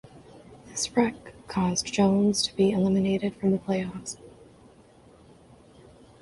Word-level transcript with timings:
This 0.65 0.97
wreck 0.97 1.13
caused 1.47 1.85
Jones 1.93 2.41
to 2.47 2.55
be 2.55 2.71
eliminated 2.71 3.35
from 3.35 3.51
the 3.51 3.59
playoffs. 3.59 4.17